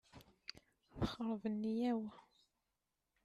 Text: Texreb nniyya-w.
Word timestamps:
Texreb 0.95 1.41
nniyya-w. 1.53 2.01